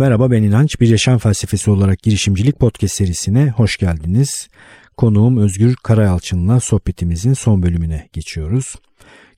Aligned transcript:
Merhaba 0.00 0.30
ben 0.30 0.42
İnanç. 0.42 0.80
Bir 0.80 0.88
yaşam 0.88 1.18
felsefesi 1.18 1.70
olarak 1.70 2.02
girişimcilik 2.02 2.58
podcast 2.58 2.94
serisine 2.94 3.50
hoş 3.50 3.76
geldiniz. 3.76 4.48
Konuğum 4.96 5.36
Özgür 5.36 5.76
Karayalçın'la 5.76 6.60
sohbetimizin 6.60 7.32
son 7.32 7.62
bölümüne 7.62 8.08
geçiyoruz. 8.12 8.76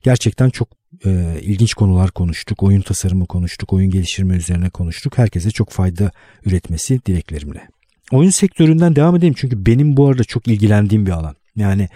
Gerçekten 0.02 0.50
çok 0.50 0.68
e, 1.04 1.38
ilginç 1.40 1.74
konular 1.74 2.10
konuştuk. 2.10 2.62
Oyun 2.62 2.80
tasarımı 2.80 3.26
konuştuk, 3.26 3.72
oyun 3.72 3.90
geliştirme 3.90 4.36
üzerine 4.36 4.70
konuştuk. 4.70 5.18
Herkese 5.18 5.50
çok 5.50 5.70
fayda 5.70 6.10
üretmesi 6.46 7.00
dileklerimle. 7.06 7.68
Oyun 8.12 8.30
sektöründen 8.30 8.96
devam 8.96 9.16
edeyim 9.16 9.34
çünkü 9.38 9.66
benim 9.66 9.96
bu 9.96 10.08
arada 10.08 10.24
çok 10.24 10.48
ilgilendiğim 10.48 11.06
bir 11.06 11.10
alan. 11.10 11.36
Yani 11.56 11.88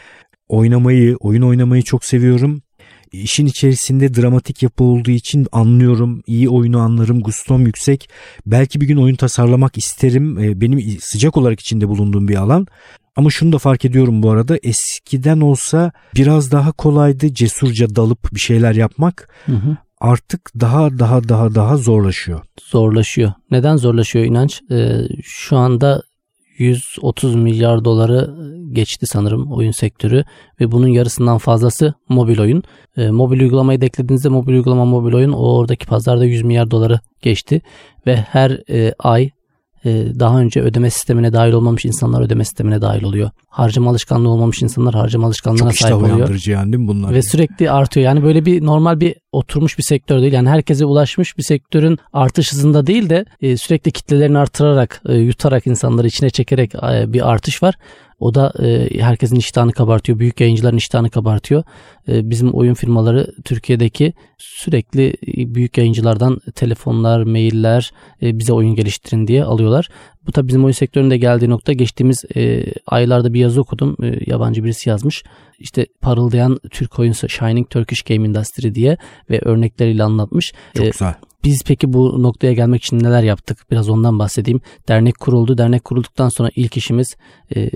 oynamayı, 0.48 1.16
oyun 1.16 1.42
oynamayı 1.42 1.82
çok 1.82 2.04
seviyorum. 2.04 2.62
İşin 3.12 3.46
içerisinde 3.46 4.14
dramatik 4.14 4.62
yapı 4.62 4.84
olduğu 4.84 5.10
için 5.10 5.46
anlıyorum. 5.52 6.22
iyi 6.26 6.48
oyunu 6.48 6.78
anlarım. 6.78 7.20
Gustom 7.20 7.66
yüksek. 7.66 8.08
Belki 8.46 8.80
bir 8.80 8.86
gün 8.86 8.96
oyun 8.96 9.16
tasarlamak 9.16 9.78
isterim. 9.78 10.38
E, 10.38 10.60
benim 10.60 10.98
sıcak 11.00 11.36
olarak 11.36 11.60
içinde 11.60 11.88
bulunduğum 11.88 12.28
bir 12.28 12.36
alan. 12.36 12.66
Ama 13.16 13.30
şunu 13.30 13.52
da 13.52 13.58
fark 13.58 13.84
ediyorum 13.84 14.22
bu 14.22 14.30
arada 14.30 14.58
eskiden 14.62 15.40
olsa 15.40 15.92
biraz 16.14 16.52
daha 16.52 16.72
kolaydı 16.72 17.34
cesurca 17.34 17.96
dalıp 17.96 18.34
bir 18.34 18.40
şeyler 18.40 18.74
yapmak. 18.74 19.28
Hı 19.46 19.52
hı. 19.52 19.76
Artık 20.00 20.40
daha 20.60 20.98
daha 20.98 21.28
daha 21.28 21.54
daha 21.54 21.76
zorlaşıyor. 21.76 22.40
Zorlaşıyor. 22.62 23.32
Neden 23.50 23.76
zorlaşıyor 23.76 24.24
inanç? 24.24 24.60
Ee, 24.70 25.00
şu 25.22 25.56
anda 25.56 26.02
130 26.58 27.34
milyar 27.34 27.84
doları 27.84 28.34
geçti 28.72 29.06
sanırım 29.06 29.52
oyun 29.52 29.70
sektörü 29.70 30.24
ve 30.60 30.72
bunun 30.72 30.88
yarısından 30.88 31.38
fazlası 31.38 31.94
mobil 32.08 32.38
oyun. 32.38 32.62
E, 32.96 33.10
mobil 33.10 33.40
uygulamayı 33.40 33.80
da 33.80 33.86
eklediğinizde 33.86 34.28
mobil 34.28 34.52
uygulama 34.52 34.84
mobil 34.84 35.14
oyun 35.14 35.32
o 35.32 35.56
oradaki 35.56 35.86
pazarda 35.86 36.24
100 36.24 36.42
milyar 36.42 36.70
doları 36.70 37.00
geçti 37.22 37.60
ve 38.06 38.16
her 38.16 38.50
e, 38.70 38.94
ay 38.98 39.30
daha 40.20 40.40
önce 40.40 40.60
ödeme 40.60 40.90
sistemine 40.90 41.32
dahil 41.32 41.52
olmamış 41.52 41.84
insanlar 41.84 42.22
ödeme 42.22 42.44
sistemine 42.44 42.82
dahil 42.82 43.02
oluyor. 43.02 43.30
Harcama 43.48 43.90
alışkanlığı 43.90 44.28
olmamış 44.28 44.62
insanlar 44.62 44.94
harcama 44.94 45.26
alışkanlığına 45.26 45.70
Çok 45.70 45.78
sahip 45.78 45.94
oluyor. 45.94 46.08
Çok 46.08 46.16
uyandırıcı 46.16 46.50
yani 46.50 46.72
değil 46.72 46.82
mi 46.82 46.88
bunlar? 46.88 47.14
Ve 47.14 47.22
sürekli 47.22 47.70
artıyor. 47.70 48.06
Yani 48.06 48.22
böyle 48.22 48.44
bir 48.44 48.66
normal 48.66 49.00
bir 49.00 49.14
oturmuş 49.32 49.78
bir 49.78 49.82
sektör 49.82 50.20
değil. 50.20 50.32
Yani 50.32 50.48
herkese 50.48 50.84
ulaşmış 50.84 51.38
bir 51.38 51.42
sektörün 51.42 51.98
artış 52.12 52.52
hızında 52.52 52.86
değil 52.86 53.10
de 53.10 53.24
e, 53.40 53.56
sürekli 53.56 53.90
kitlelerini 53.90 54.38
artırarak, 54.38 55.02
e, 55.08 55.14
yutarak 55.14 55.66
insanları 55.66 56.06
içine 56.06 56.30
çekerek 56.30 56.74
e, 56.74 57.12
bir 57.12 57.30
artış 57.30 57.62
var. 57.62 57.74
O 58.18 58.34
da 58.34 58.52
e, 58.62 59.00
herkesin 59.00 59.36
iştahını 59.36 59.72
kabartıyor. 59.72 60.18
Büyük 60.18 60.40
yayıncıların 60.40 60.76
iştahını 60.76 61.10
kabartıyor. 61.10 61.62
E, 62.08 62.30
bizim 62.30 62.54
oyun 62.54 62.74
firmaları 62.74 63.34
Türkiye'deki 63.44 64.12
sürekli 64.38 65.08
e, 65.08 65.54
büyük 65.54 65.78
yayıncılardan 65.78 66.38
telefonlar, 66.54 67.22
mailler 67.22 67.92
e, 68.22 68.38
bize 68.38 68.52
oyun 68.52 68.74
geliştirin 68.74 69.26
diye 69.26 69.44
alıyorlar. 69.44 69.88
Bu 70.26 70.32
tabi 70.32 70.48
bizim 70.48 70.64
oyun 70.64 70.72
sektöründe 70.72 71.16
geldiği 71.16 71.50
nokta 71.50 71.72
geçtiğimiz 71.72 72.24
e, 72.36 72.64
aylarda 72.86 73.32
bir 73.34 73.40
yazı 73.40 73.60
okudum. 73.60 73.96
E, 74.02 74.18
yabancı 74.26 74.64
birisi 74.64 74.88
yazmış. 74.88 75.24
İşte 75.58 75.86
parıldayan 76.00 76.60
Türk 76.70 76.98
oyun 76.98 77.12
Shining 77.12 77.70
Turkish 77.70 78.02
Game 78.02 78.28
Industry 78.28 78.74
diye 78.74 78.96
ve 79.30 79.40
örnekleriyle 79.44 80.02
anlatmış. 80.02 80.52
Çok 80.74 80.86
e, 80.86 80.90
güzel. 80.90 81.14
Biz 81.46 81.62
peki 81.66 81.92
bu 81.92 82.22
noktaya 82.22 82.52
gelmek 82.52 82.84
için 82.84 82.98
neler 82.98 83.22
yaptık? 83.22 83.58
Biraz 83.70 83.88
ondan 83.88 84.18
bahsedeyim. 84.18 84.60
Dernek 84.88 85.20
kuruldu. 85.20 85.58
Dernek 85.58 85.84
kurulduktan 85.84 86.28
sonra 86.28 86.50
ilk 86.56 86.76
işimiz 86.76 87.16
e, 87.56 87.70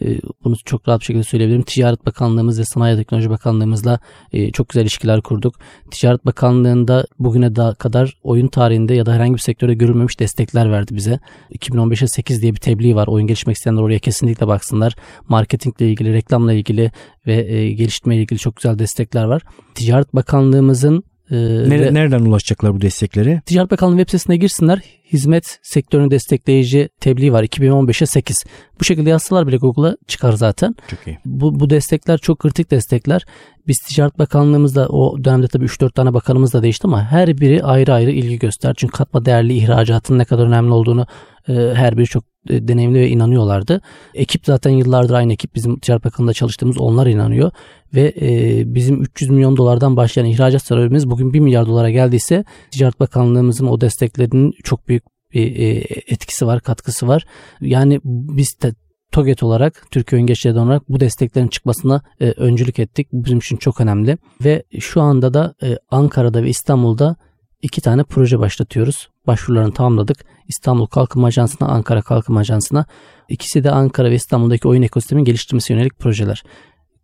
bunu 0.45 0.57
çok 0.65 0.89
rahat 0.89 1.01
bir 1.01 1.05
şekilde 1.05 1.25
söyleyebilirim. 1.25 1.63
Ticaret 1.63 2.07
Bakanlığımız 2.07 2.59
ve 2.59 2.65
Sanayi 2.65 2.97
Teknoloji 2.97 3.31
Bakanlığımızla 3.31 3.99
e, 4.33 4.51
çok 4.51 4.69
güzel 4.69 4.83
ilişkiler 4.83 5.21
kurduk. 5.21 5.55
Ticaret 5.91 6.27
Bakanlığı'nda 6.27 7.07
bugüne 7.19 7.57
da 7.57 7.75
kadar 7.79 8.19
oyun 8.23 8.49
tarihinde 8.49 8.95
ya 8.95 9.07
da 9.07 9.13
herhangi 9.13 9.35
bir 9.35 9.39
sektörde 9.39 9.75
görülmemiş 9.75 10.21
destekler 10.21 10.71
verdi 10.73 10.97
bize. 10.97 11.19
2015'e 11.53 12.09
8 12.09 12.40
diye 12.43 12.55
bir 12.55 12.61
tebliğ 12.61 12.95
var. 12.95 13.07
Oyun 13.07 13.27
gelişmek 13.27 13.57
isteyenler 13.57 13.83
oraya 13.83 13.99
kesinlikle 13.99 14.47
baksınlar. 14.47 14.97
Marketingle 15.29 15.91
ilgili, 15.91 16.13
reklamla 16.13 16.53
ilgili 16.53 16.91
ve 17.27 17.55
e, 17.55 17.73
geliştirme 17.73 18.17
ilgili 18.17 18.39
çok 18.39 18.57
güzel 18.57 18.79
destekler 18.79 19.25
var. 19.25 19.43
Ticaret 19.75 20.15
Bakanlığımızın 20.15 21.05
ee, 21.31 21.37
Nere, 21.71 21.95
nereden 21.95 22.21
ulaşacaklar 22.21 22.75
bu 22.75 22.81
destekleri? 22.81 23.41
Ticaret 23.47 23.71
Bakanlığı 23.71 23.97
web 23.97 24.09
sitesine 24.09 24.37
girsinler. 24.37 24.81
Hizmet 25.13 25.59
sektörünü 25.63 26.11
destekleyici 26.11 26.89
tebliğ 27.01 27.33
var 27.33 27.45
2015'e 27.45 28.07
8. 28.07 28.45
Bu 28.81 28.85
şekilde 28.85 29.11
yazsalar 29.11 29.47
bile 29.47 29.57
Google'a 29.57 29.97
çıkar 30.07 30.33
zaten. 30.33 30.75
Çok 30.89 31.07
iyi. 31.07 31.19
Bu, 31.25 31.61
bu 31.61 31.71
destekler 31.71 32.19
çok 32.19 32.39
kritik 32.39 32.71
destekler. 32.71 33.25
Biz 33.67 33.79
Ticaret 33.79 34.19
Bakanlığımızda 34.19 34.89
o 34.89 35.25
dönemde 35.25 35.49
tabii 35.49 35.65
3-4 35.65 35.93
tane 35.93 36.15
bakanımız 36.15 36.53
da 36.53 36.63
değişti 36.63 36.87
ama 36.87 37.05
her 37.05 37.39
biri 37.39 37.65
ayrı 37.65 37.95
ayrı 37.95 38.11
ilgi 38.11 38.39
göster. 38.39 38.75
Çünkü 38.77 38.93
katma 38.93 39.25
değerli 39.25 39.55
ihracatın 39.55 40.19
ne 40.19 40.25
kadar 40.25 40.47
önemli 40.47 40.73
olduğunu 40.73 41.07
e, 41.49 41.53
her 41.53 41.97
biri 41.97 42.07
çok 42.07 42.25
e, 42.49 42.69
deneyimli 42.69 42.99
ve 42.99 43.09
inanıyorlardı. 43.09 43.81
Ekip 44.15 44.47
zaten 44.47 44.71
yıllardır 44.71 45.15
aynı 45.15 45.33
ekip 45.33 45.55
bizim 45.55 45.79
Ticaret 45.79 46.05
Bakanlığı'nda 46.05 46.33
çalıştığımız 46.33 46.79
onlar 46.79 47.07
inanıyor 47.07 47.51
ve 47.95 48.15
e, 48.21 48.63
bizim 48.75 49.03
300 49.03 49.31
milyon 49.31 49.57
dolardan 49.57 49.97
başlayan 49.97 50.27
ihracat 50.27 50.63
sebebimiz 50.63 51.11
bugün 51.11 51.33
1 51.33 51.41
milyar 51.41 51.67
dolara 51.67 51.91
geldiyse 51.91 52.45
Ticaret 52.71 53.01
Bakanlığımızın 53.01 53.67
o 53.67 53.81
desteklerinin 53.81 54.53
çok 54.65 54.89
büyük 54.89 55.05
bir 55.35 55.57
e, 55.57 55.85
etkisi 56.07 56.47
var, 56.47 56.61
katkısı 56.61 57.09
var. 57.09 57.25
Yani 57.61 58.01
biz 58.05 58.57
de 58.63 58.75
TOGET 59.13 59.43
olarak 59.43 59.87
Türkiye 59.91 60.19
Oyun 60.19 60.27
Geçleri 60.27 60.59
olarak 60.59 60.89
bu 60.89 61.01
desteklerin 61.01 61.49
çıkmasına 61.49 62.03
e, 62.21 62.31
öncülük 62.31 62.79
ettik. 62.79 63.09
Bu 63.13 63.25
bizim 63.25 63.39
için 63.39 63.57
çok 63.57 63.81
önemli. 63.81 64.19
Ve 64.45 64.63
şu 64.81 65.01
anda 65.01 65.35
da 65.35 65.55
e, 65.63 65.79
Ankara'da 65.91 66.43
ve 66.43 66.49
İstanbul'da 66.49 67.17
iki 67.63 67.81
tane 67.81 68.05
proje 68.05 68.39
başlatıyoruz. 68.39 69.09
Başvurularını 69.27 69.73
tamamladık. 69.73 70.25
İstanbul 70.49 70.87
Kalkınma 70.87 71.27
Ajansı'na, 71.27 71.69
Ankara 71.69 72.03
Kalkınma 72.03 72.41
Ajansı'na. 72.41 72.87
İkisi 73.29 73.65
de 73.65 73.71
Ankara 73.71 74.11
ve 74.11 74.15
İstanbul'daki 74.15 74.69
oyun 74.69 74.83
ekosistemin 74.83 75.25
geliştirmesi 75.25 75.73
yönelik 75.73 75.99
projeler. 75.99 76.43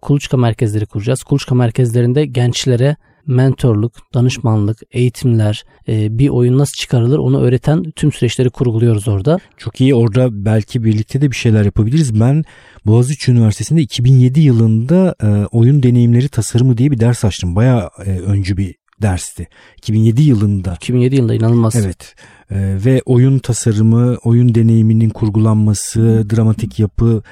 Kuluçka 0.06 0.36
merkezleri 0.36 0.86
kuracağız. 0.86 1.22
Kuluçka 1.22 1.54
merkezlerinde 1.54 2.26
gençlere 2.26 2.96
mentorluk, 3.26 3.92
danışmanlık, 4.14 4.78
eğitimler, 4.92 5.64
e, 5.88 6.18
bir 6.18 6.28
oyun 6.28 6.58
nasıl 6.58 6.74
çıkarılır 6.74 7.18
onu 7.18 7.40
öğreten 7.40 7.90
tüm 7.96 8.12
süreçleri 8.12 8.50
kurguluyoruz 8.50 9.08
orada. 9.08 9.38
Çok 9.56 9.80
iyi 9.80 9.94
orada 9.94 10.44
belki 10.44 10.84
birlikte 10.84 11.20
de 11.20 11.30
bir 11.30 11.36
şeyler 11.36 11.64
yapabiliriz. 11.64 12.20
Ben 12.20 12.44
Boğaziçi 12.86 13.32
Üniversitesi'nde 13.32 13.80
2007 13.80 14.40
yılında 14.40 15.14
e, 15.22 15.26
oyun 15.26 15.82
deneyimleri 15.82 16.28
tasarımı 16.28 16.78
diye 16.78 16.90
bir 16.90 17.00
ders 17.00 17.24
açtım. 17.24 17.56
Bayağı 17.56 17.90
e, 18.04 18.10
öncü 18.10 18.56
bir 18.56 18.74
dersti. 19.02 19.46
2007 19.76 20.22
yılında. 20.22 20.74
2007 20.74 21.16
yılında 21.16 21.34
inanılmaz. 21.34 21.76
Evet. 21.76 22.14
Ee, 22.50 22.56
ve 22.84 23.02
oyun 23.06 23.38
tasarımı, 23.38 24.16
oyun 24.24 24.54
deneyiminin 24.54 25.10
kurgulanması, 25.10 26.26
dramatik 26.30 26.78
yapı 26.78 27.22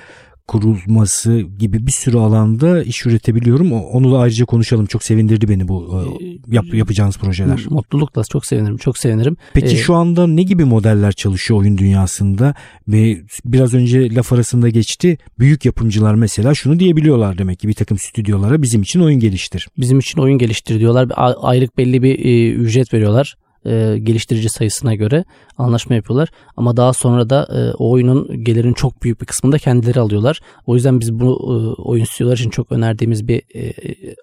kurulması 0.48 1.40
gibi 1.58 1.86
bir 1.86 1.92
sürü 1.92 2.18
alanda 2.18 2.82
iş 2.82 3.06
üretebiliyorum. 3.06 3.72
Onu 3.72 4.12
da 4.12 4.18
ayrıca 4.18 4.44
konuşalım. 4.44 4.86
Çok 4.86 5.02
sevindirdi 5.02 5.48
beni 5.48 5.68
bu 5.68 6.04
e, 6.20 6.54
yap, 6.54 6.64
yapacağınız 6.72 7.18
projeler. 7.18 7.66
Mutlulukla 7.70 8.22
çok 8.24 8.46
sevinirim. 8.46 8.76
Çok 8.76 8.98
sevinirim. 8.98 9.36
Peki 9.54 9.74
ee, 9.74 9.76
şu 9.76 9.94
anda 9.94 10.26
ne 10.26 10.42
gibi 10.42 10.64
modeller 10.64 11.12
çalışıyor 11.12 11.60
oyun 11.60 11.78
dünyasında? 11.78 12.54
Ve 12.88 13.22
biraz 13.44 13.74
önce 13.74 14.14
laf 14.14 14.32
arasında 14.32 14.68
geçti. 14.68 15.18
Büyük 15.38 15.64
yapımcılar 15.64 16.14
mesela 16.14 16.54
şunu 16.54 16.78
diyebiliyorlar 16.78 17.38
demek 17.38 17.58
ki 17.58 17.68
bir 17.68 17.74
takım 17.74 17.98
stüdyolara 17.98 18.62
bizim 18.62 18.82
için 18.82 19.00
oyun 19.00 19.20
geliştir. 19.20 19.68
Bizim 19.78 19.98
için 19.98 20.20
oyun 20.20 20.38
geliştir 20.38 20.80
diyorlar. 20.80 21.08
Aylık 21.40 21.78
belli 21.78 22.02
bir 22.02 22.18
e, 22.24 22.50
ücret 22.50 22.94
veriyorlar 22.94 23.36
e, 23.66 23.98
geliştirici 23.98 24.48
sayısına 24.48 24.94
göre 24.94 25.24
anlaşma 25.58 25.96
yapıyorlar. 25.96 26.28
Ama 26.56 26.76
daha 26.76 26.92
sonra 26.92 27.30
da 27.30 27.48
e, 27.54 27.74
o 27.74 27.90
oyunun 27.90 28.44
gelirin 28.44 28.72
çok 28.72 29.02
büyük 29.02 29.20
bir 29.20 29.26
kısmını 29.26 29.52
da 29.52 29.58
kendileri 29.58 30.00
alıyorlar. 30.00 30.40
O 30.66 30.74
yüzden 30.74 31.00
biz 31.00 31.12
bu 31.12 31.26
e, 31.26 31.82
oyun 31.82 32.04
stüdyolar 32.04 32.36
için 32.36 32.50
çok 32.50 32.72
önerdiğimiz 32.72 33.28
bir 33.28 33.42
e, 33.54 33.72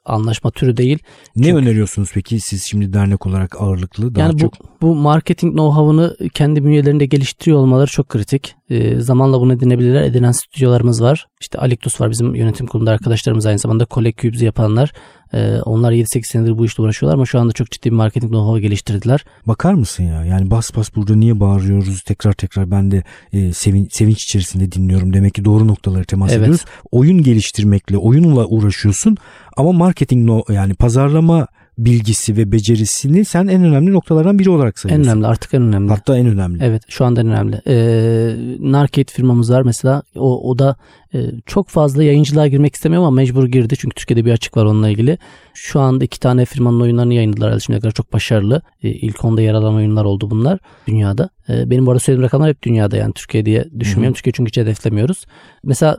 anlaşma 0.06 0.52
türü 0.52 0.78
değil. 0.78 1.00
Ne 1.35 1.44
Çünkü, 1.44 1.57
öneriyorsunuz 1.57 2.09
peki 2.13 2.40
siz 2.40 2.63
şimdi 2.63 2.94
dernek 2.94 3.28
olarak 3.28 3.62
ağırlıklı? 3.62 4.16
Daha 4.16 4.28
yani 4.28 4.38
çok... 4.38 4.53
bu, 4.59 4.88
bu 4.88 4.96
marketing 4.96 5.53
know-how'ını 5.53 6.29
kendi 6.29 6.66
bünyelerinde 6.66 7.05
geliştiriyor 7.05 7.58
olmaları 7.58 7.91
çok 7.91 8.09
kritik. 8.09 8.55
E, 8.70 8.99
zamanla 8.99 9.40
bunu 9.41 9.53
edinebilirler. 9.53 10.03
Edinen 10.03 10.32
stüdyolarımız 10.32 11.02
var. 11.02 11.28
İşte 11.41 11.59
Aliktus 11.59 12.02
var 12.02 12.11
bizim 12.11 12.35
yönetim 12.35 12.67
kurulunda 12.67 12.91
arkadaşlarımız 12.91 13.46
aynı 13.46 13.59
zamanda 13.59 13.88
Collect 13.91 14.17
Cubes'i 14.17 14.46
yapanlar. 14.46 14.91
Ee, 15.33 15.61
onlar 15.66 15.91
7-8 15.91 16.23
senedir 16.23 16.57
bu 16.57 16.66
işle 16.66 16.83
uğraşıyorlar 16.83 17.16
ama 17.16 17.25
şu 17.25 17.39
anda 17.39 17.53
çok 17.53 17.72
ciddi 17.72 17.91
bir 17.91 17.95
marketing 17.95 18.33
know-how 18.33 18.61
geliştirdiler. 18.61 19.25
Bakar 19.47 19.73
mısın 19.73 20.03
ya? 20.03 20.25
Yani 20.25 20.51
bas 20.51 20.75
bas 20.75 20.95
burada 20.95 21.16
niye 21.16 21.39
bağırıyoruz 21.39 22.01
tekrar 22.01 22.33
tekrar 22.33 22.72
ben 22.72 22.91
de 22.91 23.03
e, 23.33 23.53
sevin, 23.53 23.87
sevinç 23.91 24.23
içerisinde 24.23 24.72
dinliyorum. 24.72 25.13
Demek 25.13 25.33
ki 25.33 25.45
doğru 25.45 25.67
noktaları 25.67 26.05
temas 26.05 26.31
evet. 26.31 26.41
ediyoruz. 26.41 26.66
Oyun 26.91 27.23
geliştirmekle, 27.23 27.97
oyunla 27.97 28.45
uğraşıyorsun 28.45 29.17
ama 29.57 29.72
marketing 29.72 30.25
no, 30.25 30.43
yani 30.49 30.73
pazarlama 30.73 31.47
bilgisi 31.78 32.38
ve 32.38 32.52
becerisini 32.52 33.26
sen 33.26 33.47
en 33.47 33.64
önemli 33.64 33.94
noktalardan 33.94 34.40
biri 34.40 34.50
olarak 34.50 34.79
sayıyorsun. 34.79 35.03
En 35.03 35.12
önemli 35.12 35.28
artık 35.28 35.53
en 35.53 35.62
önemli. 35.62 35.90
Hatta 35.90 36.18
en 36.18 36.26
önemli. 36.26 36.64
Evet 36.64 36.84
şu 36.88 37.06
anda 37.06 37.22
en 37.22 37.28
önemli. 37.28 37.62
Ee, 37.68 38.35
Narcade 38.59 39.12
firmamız 39.12 39.52
var 39.52 39.62
mesela 39.62 40.03
o, 40.16 40.50
o 40.50 40.59
da 40.59 40.76
e, 41.14 41.20
çok 41.46 41.70
fazla 41.70 42.03
yayıncılığa 42.03 42.47
girmek 42.47 42.76
istemiyor 42.76 43.02
ama 43.02 43.12
mecbur 43.12 43.47
girdi 43.47 43.76
çünkü 43.79 43.96
Türkiye'de 43.96 44.26
bir 44.26 44.32
açık 44.32 44.58
var 44.58 44.66
onunla 44.66 44.90
ilgili. 44.90 45.18
Şu 45.53 45.79
anda 45.79 46.03
iki 46.03 46.20
tane 46.20 46.46
firmanın 46.46 46.82
oyunlarını 46.82 47.14
yayınladılar 47.14 47.59
şimdiye 47.59 47.79
kadar 47.79 47.91
çok 47.91 48.14
başarılı. 48.14 48.62
E, 48.84 48.90
ilk 48.90 49.26
onda 49.26 49.41
yer 49.41 49.53
alan 49.53 49.76
oyunlar 49.76 50.06
oldu 50.06 50.29
bunlar 50.29 50.59
dünyada. 50.88 51.29
E, 51.50 51.70
benim 51.70 51.85
bu 51.85 51.91
arada 51.91 52.00
söylediğim 52.00 52.26
rakamlar 52.26 52.50
hep 52.50 52.64
dünyada 52.64 52.97
yani 52.97 53.14
Türkiye 53.14 53.46
diye 53.46 53.66
düşünmüyorum. 53.79 54.14
Hı-hı. 54.14 54.17
Türkiye 54.17 54.34
çünkü 54.34 54.50
hiç 54.50 54.58
hedeflemiyoruz. 54.58 55.26
Mesela 55.64 55.97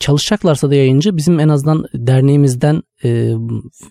çalışacaklarsa 0.00 0.70
da 0.70 0.74
yayıncı 0.74 1.16
bizim 1.16 1.40
en 1.40 1.48
azından 1.48 1.84
derneğimizden 1.94 2.82
e, 3.04 3.34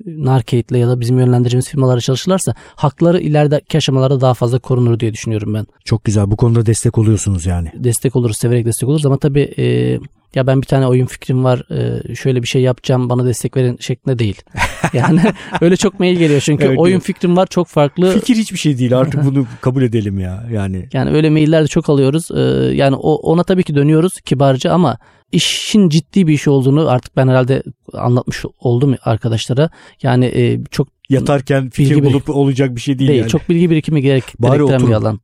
Narcade'le 0.06 0.77
ya 0.77 0.88
da 0.88 1.00
bizim 1.00 1.19
yönlendireceğimiz 1.19 1.69
firmalara 1.69 2.00
çalışırlarsa 2.00 2.56
hakları 2.75 3.19
ilerideki 3.19 3.77
aşamalarda 3.77 4.21
daha 4.21 4.33
fazla 4.33 4.59
korunur 4.59 5.00
diye 5.00 5.13
düşünüyorum 5.13 5.53
ben. 5.53 5.65
Çok 5.85 6.03
güzel. 6.03 6.31
Bu 6.31 6.38
konuda 6.38 6.65
destek 6.65 6.97
oluyorsunuz 6.97 7.45
yani. 7.45 7.71
Destek 7.75 8.15
oluruz, 8.15 8.38
severek 8.38 8.65
destek 8.65 8.89
oluruz 8.89 9.06
ama 9.06 9.18
tabii 9.18 9.53
e, 9.57 10.00
ya 10.35 10.47
ben 10.47 10.62
bir 10.62 10.68
tane 10.68 10.88
oyun 10.88 11.06
fikrim 11.06 11.44
var 11.44 11.63
e, 11.71 12.15
şöyle 12.15 12.44
bir 12.44 12.47
şey 12.47 12.62
yapacağım 12.62 13.09
bana 13.09 13.25
destek 13.25 13.57
verin 13.57 13.77
şeklinde 13.80 14.19
değil. 14.19 14.41
Yani 14.94 15.21
öyle 15.62 15.75
çok 15.75 16.00
mail 16.00 16.18
geliyor 16.18 16.41
çünkü 16.41 16.65
evet, 16.65 16.80
oyun 16.80 17.00
fikrim 17.00 17.38
var 17.38 17.47
çok 17.47 17.68
farklı. 17.68 18.12
Fikir 18.12 18.35
hiçbir 18.35 18.57
şey 18.57 18.77
değil 18.77 18.97
artık 18.97 19.25
bunu 19.25 19.45
kabul 19.62 19.81
edelim 19.81 20.19
ya 20.19 20.44
yani. 20.51 20.89
Yani 20.94 21.09
öyle 21.09 21.30
mailler 21.30 21.63
de 21.63 21.68
çok 21.68 21.89
alıyoruz. 21.89 22.31
E, 22.31 22.39
yani 22.75 22.95
ona 22.95 23.44
tabii 23.44 23.63
ki 23.63 23.75
dönüyoruz 23.75 24.21
kibarca 24.25 24.71
ama 24.71 24.97
işin 25.31 25.89
ciddi 25.89 26.27
bir 26.27 26.33
iş 26.33 26.47
olduğunu 26.47 26.89
artık 26.89 27.15
ben 27.15 27.27
herhalde 27.27 27.63
anlatmış 27.94 28.45
oldum 28.59 28.95
arkadaşlara. 29.03 29.69
Yani 30.03 30.25
e, 30.25 30.59
çok 30.71 30.88
yatarken 31.13 31.69
fikir 31.69 31.95
bilgi 31.95 32.04
bulup 32.04 32.30
olacak 32.30 32.75
bir 32.75 32.81
şey 32.81 33.00
değil, 33.00 33.10
değil 33.10 33.19
yani. 33.19 33.30
Çok 33.30 33.50
bilgi 33.50 33.69
birikimi 33.69 34.01
gerek, 34.01 34.24
Bari 34.39 34.57
gerektiren 34.57 34.77
oturun. 34.77 34.89
bir 34.89 34.95
alan. 34.95 35.19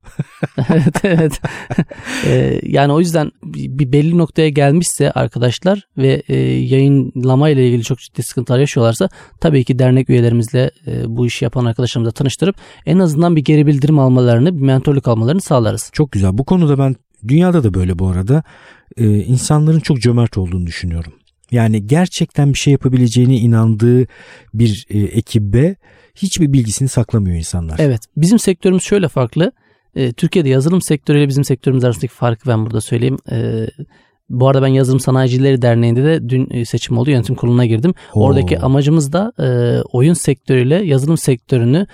evet 0.69 0.95
evet. 1.03 1.41
ee, 2.25 2.61
yani 2.63 2.93
o 2.93 2.99
yüzden 2.99 3.31
bir 3.43 3.91
belli 3.91 4.17
noktaya 4.17 4.49
gelmişse 4.49 5.11
arkadaşlar 5.11 5.87
ve 5.97 6.23
e, 6.27 6.37
yayınlama 6.39 7.49
ile 7.49 7.67
ilgili 7.67 7.83
çok 7.83 7.99
ciddi 7.99 8.23
sıkıntılar 8.23 8.59
yaşıyorlarsa 8.59 9.09
tabii 9.39 9.63
ki 9.63 9.79
dernek 9.79 10.09
üyelerimizle 10.09 10.71
e, 10.87 11.03
bu 11.07 11.27
işi 11.27 11.45
yapan 11.45 11.65
arkadaşlarımızla 11.65 12.11
tanıştırıp 12.11 12.55
en 12.85 12.99
azından 12.99 13.35
bir 13.35 13.41
geri 13.41 13.67
bildirim 13.67 13.99
almalarını, 13.99 14.57
bir 14.57 14.61
mentorluk 14.61 15.07
almalarını 15.07 15.41
sağlarız. 15.41 15.89
Çok 15.93 16.11
güzel. 16.11 16.37
Bu 16.37 16.45
konuda 16.45 16.77
ben 16.77 16.95
dünyada 17.27 17.63
da 17.63 17.73
böyle 17.73 17.99
bu 17.99 18.07
arada 18.07 18.43
e, 18.97 19.17
insanların 19.17 19.79
çok 19.79 20.01
cömert 20.01 20.37
olduğunu 20.37 20.67
düşünüyorum. 20.67 21.13
Yani 21.51 21.87
gerçekten 21.87 22.53
bir 22.53 22.57
şey 22.57 22.71
yapabileceğine 22.71 23.35
inandığı 23.37 24.07
bir 24.53 24.85
e, 24.89 24.99
ekibe 24.99 25.75
hiçbir 26.15 26.53
bilgisini 26.53 26.89
saklamıyor 26.89 27.37
insanlar. 27.37 27.79
Evet. 27.79 28.01
Bizim 28.17 28.39
sektörümüz 28.39 28.83
şöyle 28.83 29.07
farklı. 29.07 29.51
E, 29.95 30.13
Türkiye'de 30.13 30.49
yazılım 30.49 30.81
sektörüyle 30.81 31.27
bizim 31.27 31.43
sektörümüz 31.43 31.83
arasındaki 31.83 32.13
farkı 32.13 32.49
ben 32.49 32.65
burada 32.65 32.81
söyleyeyim. 32.81 33.17
E, 33.31 33.67
bu 34.29 34.47
arada 34.47 34.61
ben 34.61 34.67
Yazılım 34.67 34.99
Sanayicileri 34.99 35.61
Derneği'nde 35.61 36.03
de 36.03 36.29
dün 36.29 36.47
e, 36.51 36.65
seçim 36.65 36.97
oldu 36.97 37.09
yönetim 37.09 37.35
kuruluna 37.35 37.65
girdim. 37.65 37.93
Oo. 38.13 38.23
Oradaki 38.23 38.59
amacımız 38.59 39.13
da 39.13 39.33
e, 39.39 39.81
oyun 39.81 40.13
sektörüyle 40.13 40.75
yazılım 40.75 41.17
sektörünü 41.17 41.87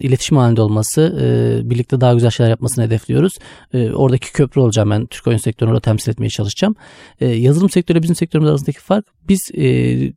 iletişim 0.00 0.36
halinde 0.36 0.62
olması, 0.62 1.18
e, 1.22 1.70
birlikte 1.70 2.00
daha 2.00 2.14
güzel 2.14 2.30
şeyler 2.30 2.50
yapmasını 2.50 2.84
hedefliyoruz. 2.84 3.32
E, 3.74 3.90
oradaki 3.90 4.32
köprü 4.32 4.60
olacağım 4.60 4.90
ben. 4.90 5.06
Türk 5.06 5.26
oyun 5.26 5.38
sektörünü 5.38 5.80
temsil 5.80 6.10
etmeye 6.10 6.28
çalışacağım. 6.28 6.74
E, 7.20 7.26
yazılım 7.26 7.70
sektörü 7.70 8.02
bizim 8.02 8.16
sektörümüz 8.16 8.50
arasındaki 8.50 8.80
fark 8.80 9.06
biz 9.28 9.40
e, 9.54 9.64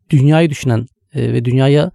dünyayı 0.10 0.50
düşünen 0.50 0.88
e, 1.14 1.34
ve 1.34 1.46
dünyaya 1.46 1.92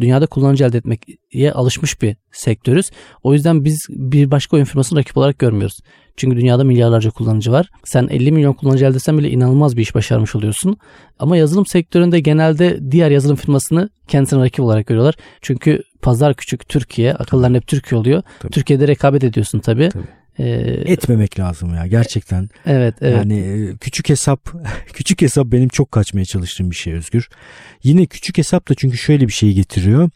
dünyada 0.00 0.26
kullanıcı 0.26 0.64
elde 0.64 0.78
etmeye 0.78 1.52
alışmış 1.52 2.02
bir 2.02 2.16
sektörüz. 2.32 2.90
O 3.22 3.32
yüzden 3.32 3.64
biz 3.64 3.86
bir 3.90 4.30
başka 4.30 4.56
oyun 4.56 4.64
firmasını 4.64 4.98
rakip 4.98 5.16
olarak 5.16 5.38
görmüyoruz. 5.38 5.78
Çünkü 6.16 6.36
dünyada 6.36 6.64
milyarlarca 6.64 7.10
kullanıcı 7.10 7.52
var. 7.52 7.70
Sen 7.84 8.08
50 8.08 8.32
milyon 8.32 8.52
kullanıcı 8.52 8.84
elde 8.84 8.96
etsen 8.96 9.18
bile 9.18 9.30
inanılmaz 9.30 9.76
bir 9.76 9.82
iş 9.82 9.94
başarmış 9.94 10.34
oluyorsun. 10.34 10.76
Ama 11.18 11.36
yazılım 11.36 11.66
sektöründe 11.66 12.20
genelde 12.20 12.90
diğer 12.90 13.10
yazılım 13.10 13.36
firmasını 13.36 13.90
kendisine 14.08 14.40
rakip 14.40 14.60
olarak 14.60 14.86
görüyorlar. 14.86 15.14
Çünkü 15.40 15.82
pazar 16.02 16.34
küçük 16.34 16.68
Türkiye, 16.68 17.14
akılların 17.14 17.54
hep 17.54 17.66
Türkiye 17.66 18.00
oluyor. 18.00 18.22
Tabii. 18.40 18.52
Türkiye'de 18.52 18.88
rekabet 18.88 19.24
ediyorsun 19.24 19.58
tabii. 19.58 19.88
tabii. 19.88 20.21
Ee, 20.38 20.44
Etmemek 20.92 21.38
lazım 21.38 21.74
ya 21.74 21.86
gerçekten. 21.86 22.48
Evet, 22.66 22.94
evet. 23.00 23.16
Yani 23.16 23.38
e, 23.38 23.76
küçük 23.76 24.08
hesap 24.08 24.40
küçük 24.92 25.22
hesap 25.22 25.46
benim 25.46 25.68
çok 25.68 25.92
kaçmaya 25.92 26.24
çalıştığım 26.24 26.70
bir 26.70 26.76
şey 26.76 26.92
Özgür. 26.92 27.28
Yine 27.82 28.06
küçük 28.06 28.38
hesap 28.38 28.68
da 28.68 28.74
çünkü 28.74 28.98
şöyle 28.98 29.28
bir 29.28 29.32
şey 29.32 29.52
getiriyor. 29.52 30.10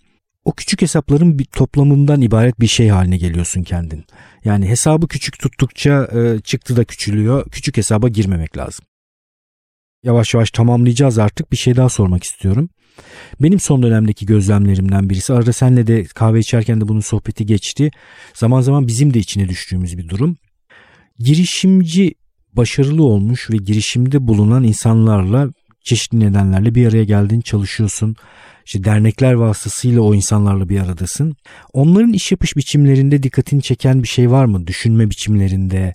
O 0.45 0.53
küçük 0.53 0.83
hesapların 0.83 1.39
bir 1.39 1.45
toplamından 1.45 2.21
ibaret 2.21 2.61
bir 2.61 2.67
şey 2.67 2.89
haline 2.89 3.17
geliyorsun 3.17 3.63
kendin. 3.63 4.05
Yani 4.45 4.69
hesabı 4.69 5.09
küçük 5.09 5.39
tuttukça 5.39 6.09
e, 6.15 6.41
çıktı 6.41 6.77
da 6.77 6.85
küçülüyor. 6.85 7.51
Küçük 7.51 7.77
hesaba 7.77 8.09
girmemek 8.09 8.57
lazım. 8.57 8.85
Yavaş 10.07 10.35
yavaş 10.35 10.51
tamamlayacağız 10.51 11.19
artık. 11.19 11.53
Bir 11.53 11.57
şey 11.57 11.77
daha 11.77 11.89
sormak 11.89 12.25
istiyorum. 12.25 12.69
Benim 13.41 13.61
son 13.61 13.83
dönemdeki 13.83 14.27
gözlemlerimden 14.27 15.11
birisi. 15.11 15.33
Arada 15.33 15.53
senle 15.53 15.87
de 15.87 16.05
kahve 16.05 16.39
içerken 16.39 16.81
de 16.81 16.89
bunun 16.89 17.01
sohbeti 17.01 17.47
geçti. 17.47 17.91
Zaman 18.35 18.61
zaman 18.61 18.87
bizim 18.87 19.15
de 19.15 19.19
içine 19.19 19.49
düştüğümüz 19.49 19.99
bir 19.99 20.09
durum. 20.09 20.37
Girişimci 21.19 22.15
başarılı 22.53 23.05
olmuş 23.05 23.51
ve 23.51 23.57
girişimde 23.57 24.27
bulunan 24.27 24.65
insanlarla 24.65 25.49
çeşitli 25.85 26.21
nedenlerle 26.21 26.75
bir 26.75 26.87
araya 26.87 27.05
geldin, 27.05 27.41
çalışıyorsun. 27.41 28.17
İşte 28.67 28.85
dernekler 28.85 29.33
vasıtasıyla 29.33 30.01
o 30.01 30.15
insanlarla 30.15 30.69
bir 30.69 30.81
aradasın. 30.81 31.37
Onların 31.73 32.13
iş 32.13 32.33
yapış 32.33 32.57
biçimlerinde 32.57 33.23
dikkatini 33.23 33.63
çeken 33.63 34.03
bir 34.03 34.09
şey 34.09 34.31
var 34.31 34.45
mı? 34.45 34.67
Düşünme 34.67 35.11
biçimlerinde, 35.11 35.95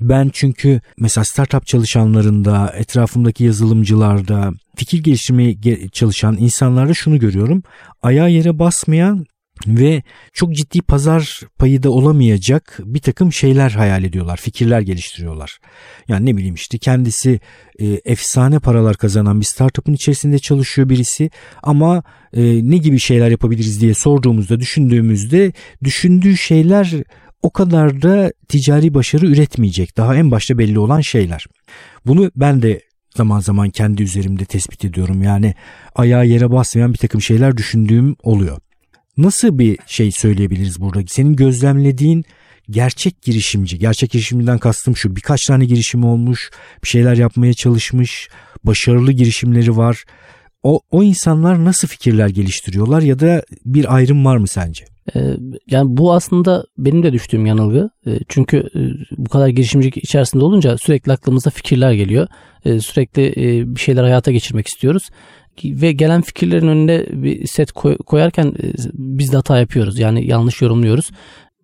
ben 0.00 0.30
çünkü 0.32 0.80
mesela 0.98 1.24
startup 1.24 1.66
çalışanlarında, 1.66 2.72
etrafımdaki 2.76 3.44
yazılımcılarda, 3.44 4.52
fikir 4.76 5.02
geliştirmeye 5.02 5.56
çalışan 5.92 6.36
insanlarda 6.36 6.94
şunu 6.94 7.18
görüyorum. 7.18 7.62
Ayağa 8.02 8.28
yere 8.28 8.58
basmayan 8.58 9.26
ve 9.66 10.02
çok 10.32 10.54
ciddi 10.54 10.82
pazar 10.82 11.40
payı 11.58 11.82
da 11.82 11.90
olamayacak 11.90 12.78
bir 12.84 13.00
takım 13.00 13.32
şeyler 13.32 13.70
hayal 13.70 14.04
ediyorlar, 14.04 14.36
fikirler 14.36 14.80
geliştiriyorlar. 14.80 15.58
Yani 16.08 16.26
ne 16.26 16.36
bileyim 16.36 16.54
işte 16.54 16.78
kendisi 16.78 17.40
e, 17.78 17.86
efsane 18.04 18.58
paralar 18.58 18.96
kazanan 18.96 19.40
bir 19.40 19.44
startup'ın 19.44 19.92
içerisinde 19.92 20.38
çalışıyor 20.38 20.88
birisi 20.88 21.30
ama 21.62 22.02
e, 22.32 22.42
ne 22.70 22.76
gibi 22.76 22.98
şeyler 22.98 23.30
yapabiliriz 23.30 23.80
diye 23.80 23.94
sorduğumuzda, 23.94 24.60
düşündüğümüzde 24.60 25.52
düşündüğü 25.84 26.36
şeyler 26.36 26.92
o 27.46 27.50
kadar 27.50 28.02
da 28.02 28.32
ticari 28.48 28.94
başarı 28.94 29.26
üretmeyecek. 29.26 29.96
Daha 29.96 30.16
en 30.16 30.30
başta 30.30 30.58
belli 30.58 30.78
olan 30.78 31.00
şeyler. 31.00 31.46
Bunu 32.06 32.30
ben 32.36 32.62
de 32.62 32.80
zaman 33.16 33.40
zaman 33.40 33.70
kendi 33.70 34.02
üzerimde 34.02 34.44
tespit 34.44 34.84
ediyorum. 34.84 35.22
Yani 35.22 35.54
ayağı 35.94 36.26
yere 36.26 36.50
basmayan 36.50 36.92
bir 36.92 36.98
takım 36.98 37.20
şeyler 37.20 37.56
düşündüğüm 37.56 38.16
oluyor. 38.22 38.58
Nasıl 39.16 39.58
bir 39.58 39.78
şey 39.86 40.12
söyleyebiliriz 40.12 40.80
burada? 40.80 41.02
Senin 41.08 41.36
gözlemlediğin 41.36 42.24
gerçek 42.70 43.22
girişimci, 43.22 43.78
gerçek 43.78 44.10
girişimciden 44.10 44.58
kastım 44.58 44.96
şu 44.96 45.16
birkaç 45.16 45.46
tane 45.46 45.64
girişim 45.64 46.04
olmuş, 46.04 46.50
bir 46.82 46.88
şeyler 46.88 47.16
yapmaya 47.16 47.54
çalışmış, 47.54 48.28
başarılı 48.64 49.12
girişimleri 49.12 49.76
var. 49.76 50.04
O, 50.62 50.80
o 50.90 51.02
insanlar 51.02 51.64
nasıl 51.64 51.88
fikirler 51.88 52.28
geliştiriyorlar 52.28 53.02
ya 53.02 53.18
da 53.18 53.44
bir 53.64 53.94
ayrım 53.94 54.24
var 54.24 54.36
mı 54.36 54.48
sence? 54.48 54.95
Ee, 55.14 55.36
yani 55.66 55.96
bu 55.96 56.12
aslında 56.12 56.64
benim 56.78 57.02
de 57.02 57.12
düştüğüm 57.12 57.46
yanılgı. 57.46 57.90
Ee, 58.06 58.18
çünkü 58.28 58.56
e, 58.56 58.80
bu 59.16 59.30
kadar 59.30 59.48
girişimcilik 59.48 59.96
içerisinde 59.96 60.44
olunca 60.44 60.78
sürekli 60.78 61.12
aklımıza 61.12 61.50
fikirler 61.50 61.92
geliyor. 61.92 62.28
Ee, 62.64 62.80
sürekli 62.80 63.26
e, 63.36 63.74
bir 63.74 63.80
şeyler 63.80 64.02
hayata 64.02 64.32
geçirmek 64.32 64.66
istiyoruz. 64.66 65.08
Ve 65.64 65.92
gelen 65.92 66.22
fikirlerin 66.22 66.68
önüne 66.68 67.06
bir 67.10 67.46
set 67.46 67.72
koyarken 68.06 68.46
e, 68.46 68.72
biz 68.94 69.32
de 69.32 69.36
hata 69.36 69.58
yapıyoruz. 69.58 69.98
Yani 69.98 70.26
yanlış 70.26 70.62
yorumluyoruz. 70.62 71.10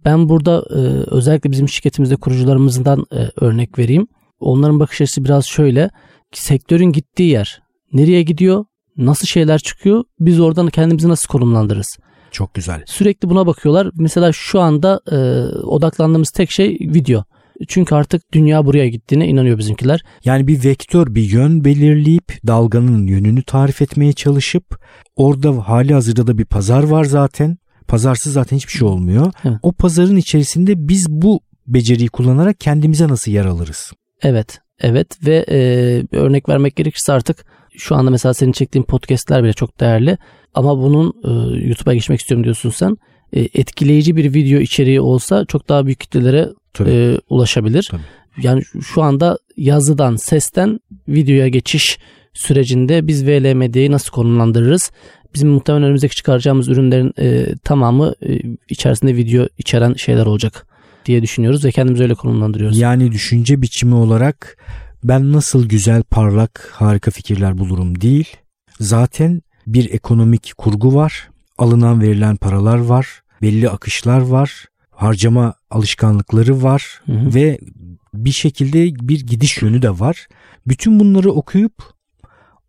Ben 0.05 0.29
burada 0.29 0.65
özellikle 1.11 1.51
bizim 1.51 1.69
şirketimizde 1.69 2.17
kurucularımızdan 2.17 3.05
örnek 3.41 3.79
vereyim. 3.79 4.07
Onların 4.41 4.81
bakış 4.81 5.01
açısı 5.01 5.25
biraz 5.25 5.47
şöyle. 5.47 5.91
Sektörün 6.33 6.93
gittiği 6.93 7.31
yer 7.31 7.63
nereye 7.93 8.23
gidiyor? 8.23 8.65
Nasıl 8.97 9.27
şeyler 9.27 9.59
çıkıyor? 9.59 10.05
Biz 10.21 10.41
oradan 10.41 10.67
kendimizi 10.67 11.09
nasıl 11.09 11.29
konumlandırırız? 11.29 11.97
Çok 12.33 12.55
güzel. 12.55 12.83
Sürekli 12.87 13.31
buna 13.31 13.47
bakıyorlar. 13.47 13.91
Mesela 13.95 14.33
şu 14.33 14.61
anda 14.61 15.01
e, 15.11 15.17
odaklandığımız 15.57 16.31
tek 16.31 16.51
şey 16.51 16.79
video. 16.81 17.25
Çünkü 17.69 17.95
artık 17.95 18.33
dünya 18.33 18.67
buraya 18.67 18.89
gittiğine 18.89 19.29
inanıyor 19.29 19.59
bizimkiler. 19.59 20.01
Yani 20.25 20.47
bir 20.47 20.65
vektör, 20.65 21.15
bir 21.15 21.23
yön 21.23 21.65
belirleyip 21.65 22.47
dalganın 22.47 23.07
yönünü 23.07 23.43
tarif 23.43 23.83
etmeye 23.83 24.13
çalışıp 24.13 24.79
orada 25.17 25.69
hali 25.69 25.95
hazırda 25.95 26.27
da 26.27 26.39
bir 26.39 26.45
pazar 26.45 26.83
var 26.83 27.05
zaten. 27.05 27.59
Pazarsız 27.89 28.33
zaten 28.33 28.57
hiçbir 28.57 28.73
şey 28.73 28.89
olmuyor. 28.89 29.33
Evet. 29.45 29.57
O 29.63 29.73
pazarın 29.73 30.17
içerisinde 30.17 30.89
biz 30.89 31.07
bu 31.11 31.41
beceriyi 31.67 32.09
kullanarak 32.09 32.61
kendimize 32.61 33.09
nasıl 33.09 33.33
yer 33.33 33.45
alırız? 33.45 33.93
Evet, 34.23 34.61
evet 34.83 35.27
ve 35.27 35.45
e, 35.51 35.59
örnek 36.17 36.49
vermek 36.49 36.77
gerekirse 36.77 37.13
artık 37.13 37.45
Şu 37.77 37.95
anda 37.97 38.11
mesela 38.11 38.35
senin 38.35 38.53
çektiğin 38.53 38.85
podcastler 38.85 39.45
bile 39.45 39.53
çok 39.53 39.81
değerli. 39.81 40.19
Ama 40.55 40.79
bunun 40.79 41.13
e, 41.25 41.31
YouTube'a 41.67 41.95
geçmek 41.95 42.21
istiyorum 42.21 42.45
diyorsun 42.45 42.71
sen. 42.71 42.97
E, 43.33 43.41
etkileyici 43.41 44.17
bir 44.17 44.35
video 44.35 44.61
içeriği 44.61 45.01
olsa 45.01 45.45
çok 45.45 45.69
daha 45.69 45.87
büyük 45.87 46.01
kitlelere 46.01 46.49
e, 46.87 47.19
ulaşabilir. 47.29 47.89
Tabii. 47.91 48.03
Yani 48.43 48.63
şu 48.83 49.03
anda 49.03 49.39
yazıdan, 49.57 50.17
sesten 50.17 50.81
videoya 51.09 51.49
geçiş 51.49 51.99
sürecinde 52.35 53.07
biz 53.07 53.27
VL 53.27 53.53
Medya'yı 53.55 53.93
nasıl 53.93 54.11
konumlandırırız? 54.11 54.91
Bizim 55.35 55.49
muhtemelen 55.49 55.85
önümüzdeki 55.85 56.17
çıkaracağımız 56.17 56.69
ürünlerin 56.69 57.13
e, 57.19 57.55
tamamı 57.65 58.15
e, 58.27 58.41
içerisinde 58.69 59.17
video 59.17 59.47
içeren 59.59 59.95
şeyler 59.95 60.27
olacak 60.27 60.67
diye 61.07 61.23
düşünüyoruz 61.23 61.65
ve 61.65 61.71
kendimizi 61.71 62.03
öyle 62.03 62.15
konumlandırıyoruz. 62.15 62.79
Yani 62.79 63.13
düşünce 63.13 63.63
biçimi 63.63 63.95
olarak 63.95 64.57
ben 65.05 65.33
nasıl 65.33 65.69
güzel, 65.69 66.03
parlak, 66.03 66.71
harika 66.73 67.11
fikirler 67.11 67.59
bulurum 67.59 68.01
değil. 68.01 68.37
Zaten 68.81 69.43
bir 69.67 69.91
ekonomik 69.95 70.53
kurgu 70.59 70.95
var. 70.95 71.29
Alınan 71.59 72.01
verilen 72.01 72.37
paralar 72.37 72.79
var. 72.79 73.23
Belli 73.43 73.71
akışlar 73.71 74.21
var. 74.21 74.67
Harcama 74.91 75.55
alışkanlıkları 75.71 76.63
var 76.63 77.01
hı 77.07 77.13
hı. 77.13 77.35
ve 77.35 77.59
bir 78.15 78.33
şekilde 78.33 79.09
bir 79.09 79.27
gidiş 79.27 79.63
yönü 79.63 79.83
de 79.83 79.99
var. 79.99 80.27
Bütün 80.67 81.01
bunları 81.01 81.33
okuyup 81.33 81.83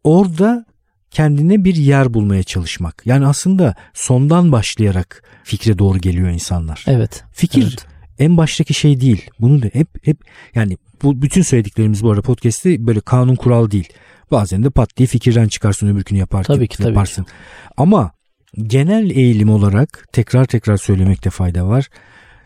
orada 0.03 0.65
kendine 1.11 1.63
bir 1.63 1.75
yer 1.75 2.13
bulmaya 2.13 2.43
çalışmak. 2.43 3.01
Yani 3.05 3.27
aslında 3.27 3.75
sondan 3.93 4.51
başlayarak 4.51 5.23
fikre 5.43 5.79
doğru 5.79 5.97
geliyor 5.97 6.29
insanlar. 6.29 6.83
Evet. 6.87 7.23
Fikir 7.31 7.63
evet. 7.63 7.92
En 8.23 8.37
baştaki 8.37 8.73
şey 8.73 9.01
değil. 9.01 9.29
Bunu 9.39 9.61
da 9.61 9.67
hep 9.73 10.07
hep 10.07 10.17
yani 10.55 10.77
bu 11.03 11.21
bütün 11.21 11.41
söylediklerimiz 11.41 12.03
bu 12.03 12.09
arada 12.09 12.21
podcast'te 12.21 12.87
böyle 12.87 12.99
kanun 12.99 13.35
kural 13.35 13.71
değil. 13.71 13.89
Bazen 14.31 14.63
de 14.63 14.69
pat 14.69 14.97
diye 14.97 15.07
fikirden 15.07 15.47
çıkarsın 15.47 15.87
öbürkünü 15.87 16.19
yapar, 16.19 16.43
tabii 16.43 16.67
ki, 16.67 16.83
yaparsın. 16.83 17.23
Tabii 17.23 17.33
ki. 17.33 17.73
Ama 17.77 18.11
genel 18.57 19.09
eğilim 19.09 19.49
olarak 19.49 20.07
tekrar 20.11 20.45
tekrar 20.45 20.77
söylemekte 20.77 21.29
fayda 21.29 21.67
var. 21.67 21.87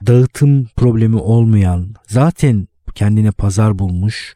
Dağıtım 0.07 0.65
problemi 0.75 1.15
olmayan, 1.15 1.93
zaten 2.07 2.67
kendine 2.95 3.31
pazar 3.31 3.79
bulmuş, 3.79 4.35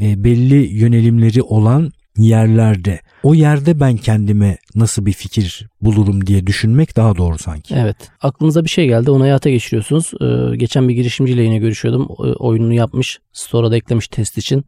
e, 0.00 0.24
belli 0.24 0.54
yönelimleri 0.54 1.42
olan 1.42 1.92
yerlerde 2.16 3.00
o 3.22 3.34
yerde 3.34 3.80
ben 3.80 3.96
kendime 3.96 4.58
nasıl 4.74 5.06
bir 5.06 5.12
fikir 5.12 5.66
bulurum 5.80 6.26
diye 6.26 6.46
düşünmek 6.46 6.96
daha 6.96 7.16
doğru 7.16 7.38
sanki. 7.38 7.74
Evet. 7.74 7.96
Aklınıza 8.20 8.64
bir 8.64 8.68
şey 8.68 8.86
geldi 8.86 9.10
onu 9.10 9.22
hayata 9.22 9.50
geçiriyorsunuz. 9.50 10.12
Ee, 10.20 10.56
geçen 10.56 10.88
bir 10.88 10.94
girişimciyle 10.94 11.42
yine 11.42 11.58
görüşüyordum. 11.58 12.06
oyununu 12.38 12.74
yapmış. 12.74 13.20
Store'a 13.32 13.70
da 13.70 13.76
eklemiş 13.76 14.08
test 14.08 14.38
için. 14.38 14.64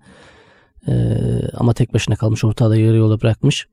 Ee, 0.89 0.93
ama 1.55 1.73
tek 1.73 1.95
başına 1.95 2.17
kalmış. 2.17 2.45
Ortada 2.45 2.77
yarı 2.77 2.97
yola 2.97 3.21
bırakmış. 3.21 3.67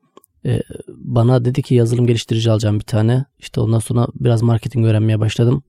Ee, 0.46 0.62
bana 0.88 1.44
dedi 1.44 1.62
ki 1.62 1.74
yazılım 1.74 2.06
geliştirici 2.06 2.50
alacağım 2.50 2.78
bir 2.78 2.84
tane. 2.84 3.24
İşte 3.38 3.60
ondan 3.60 3.78
sonra 3.78 4.06
biraz 4.14 4.42
marketing 4.42 4.86
öğrenmeye 4.86 5.20
başladım. 5.20 5.62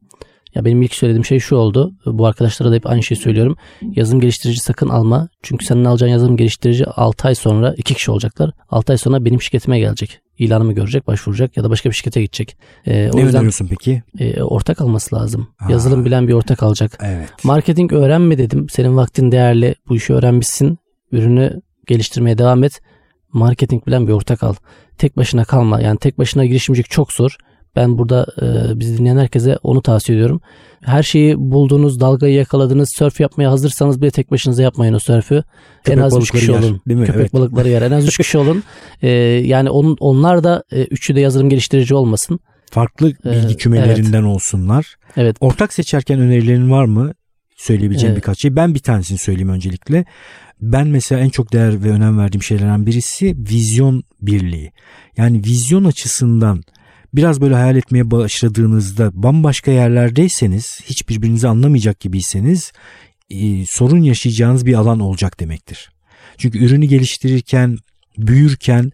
Ya 0.55 0.65
benim 0.65 0.81
ilk 0.81 0.95
söylediğim 0.95 1.25
şey 1.25 1.39
şu 1.39 1.55
oldu. 1.55 1.93
Bu 2.05 2.25
arkadaşlara 2.25 2.71
da 2.71 2.75
hep 2.75 2.87
aynı 2.87 3.03
şeyi 3.03 3.17
söylüyorum. 3.17 3.55
Yazılım 3.81 4.19
geliştirici 4.19 4.59
sakın 4.59 4.89
alma. 4.89 5.29
Çünkü 5.43 5.65
senin 5.65 5.85
alacağın 5.85 6.11
yazılım 6.11 6.37
geliştirici 6.37 6.85
6 6.85 7.27
ay 7.27 7.35
sonra 7.35 7.73
2 7.77 7.93
kişi 7.93 8.11
olacaklar. 8.11 8.51
6 8.69 8.93
ay 8.93 8.97
sonra 8.97 9.25
benim 9.25 9.41
şirketime 9.41 9.79
gelecek. 9.79 10.19
İlanımı 10.37 10.73
görecek, 10.73 11.07
başvuracak 11.07 11.57
ya 11.57 11.63
da 11.63 11.69
başka 11.69 11.89
bir 11.89 11.95
şirkete 11.95 12.21
gidecek. 12.21 12.57
Ee, 12.85 13.09
o 13.13 13.17
ne 13.17 13.21
yüzden, 13.21 13.35
öneriyorsun 13.35 13.67
peki? 13.67 14.03
E, 14.19 14.43
ortak 14.43 14.81
alması 14.81 15.15
lazım. 15.15 15.47
Aa, 15.59 15.71
yazılım 15.71 16.05
bilen 16.05 16.27
bir 16.27 16.33
ortak 16.33 16.63
alacak. 16.63 16.97
Evet. 17.03 17.29
Marketing 17.43 17.93
öğrenme 17.93 18.37
dedim. 18.37 18.69
Senin 18.69 18.95
vaktin 18.97 19.31
değerli. 19.31 19.75
Bu 19.89 19.95
işi 19.95 20.13
öğrenmişsin. 20.13 20.77
Ürünü 21.11 21.61
geliştirmeye 21.87 22.37
devam 22.37 22.63
et. 22.63 22.81
Marketing 23.33 23.87
bilen 23.87 24.07
bir 24.07 24.13
ortak 24.13 24.43
al. 24.43 24.55
Tek 24.97 25.17
başına 25.17 25.45
kalma. 25.45 25.81
Yani 25.81 25.97
tek 25.97 26.17
başına 26.17 26.45
girişimcilik 26.45 26.89
çok 26.89 27.13
zor. 27.13 27.37
Ben 27.75 27.97
burada 27.97 28.25
e, 28.41 28.79
bizi 28.79 28.97
dinleyen 28.97 29.17
herkese 29.17 29.57
onu 29.63 29.81
tavsiye 29.81 30.17
ediyorum. 30.17 30.41
Her 30.81 31.03
şeyi 31.03 31.35
bulduğunuz, 31.37 31.99
dalgayı 31.99 32.33
yakaladınız, 32.33 32.89
surf 32.97 33.19
yapmaya 33.19 33.51
hazırsanız 33.51 34.01
bile 34.01 34.11
tek 34.11 34.31
başınıza 34.31 34.63
yapmayın 34.63 34.93
o 34.93 34.99
sörfü. 34.99 35.43
en 35.89 35.97
az 35.97 36.17
3 36.17 36.31
kişi 36.31 36.51
yer, 36.51 36.59
olun. 36.59 36.81
Değil 36.87 36.99
mi? 36.99 37.05
Köpek 37.05 37.21
evet. 37.21 37.33
balıkları 37.33 37.69
yer. 37.69 37.81
En 37.81 37.91
az 37.91 38.07
3 38.07 38.17
kişi 38.17 38.37
olun. 38.37 38.63
E, 39.01 39.09
yani 39.45 39.69
on, 39.69 39.97
onlar 39.99 40.43
da 40.43 40.63
e, 40.71 40.83
üçü 40.83 41.15
de 41.15 41.19
yazılım 41.19 41.49
geliştirici 41.49 41.95
olmasın. 41.95 42.39
Farklı 42.71 43.09
e, 43.09 43.31
bilgi 43.31 43.57
kümelerinden 43.57 44.23
evet. 44.23 44.35
olsunlar. 44.35 44.95
Evet. 45.17 45.37
Ortak 45.41 45.73
seçerken 45.73 46.19
önerilerin 46.19 46.71
var 46.71 46.85
mı? 46.85 47.13
Söyleyebileceğim 47.55 48.13
evet. 48.13 48.23
birkaç 48.23 48.41
şey. 48.41 48.55
Ben 48.55 48.75
bir 48.75 48.79
tanesini 48.79 49.17
söyleyeyim 49.17 49.49
öncelikle. 49.49 50.05
Ben 50.61 50.87
mesela 50.87 51.21
en 51.21 51.29
çok 51.29 51.53
değer 51.53 51.83
ve 51.83 51.89
önem 51.89 52.17
verdiğim 52.17 52.43
şeylerden 52.43 52.85
birisi 52.85 53.35
vizyon 53.37 54.03
birliği. 54.21 54.71
Yani 55.17 55.37
vizyon 55.37 55.83
açısından 55.83 56.63
biraz 57.13 57.41
böyle 57.41 57.53
hayal 57.53 57.75
etmeye 57.75 58.11
başladığınızda 58.11 59.11
bambaşka 59.13 59.71
yerlerdeyseniz 59.71 60.79
hiç 60.85 61.09
birbirinizi 61.09 61.47
anlamayacak 61.47 61.99
gibiyseniz 61.99 62.71
e, 63.29 63.65
sorun 63.65 64.01
yaşayacağınız 64.01 64.65
bir 64.65 64.73
alan 64.73 64.99
olacak 64.99 65.39
demektir. 65.39 65.89
Çünkü 66.37 66.65
ürünü 66.65 66.85
geliştirirken, 66.85 67.77
büyürken 68.17 68.91